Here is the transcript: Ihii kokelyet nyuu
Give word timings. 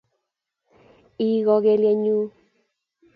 Ihii 1.25 1.45
kokelyet 1.47 1.97
nyuu 2.03 2.25